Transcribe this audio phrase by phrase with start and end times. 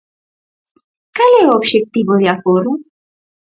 [1.15, 2.71] Cal é o obxectivo de aforro?